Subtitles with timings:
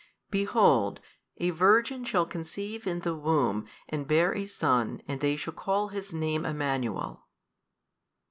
[0.31, 0.99] Behold
[1.37, 5.89] a Virgin shall conceive in the womb and bear a Son and they shall call
[5.89, 7.27] His Name Emmanuel.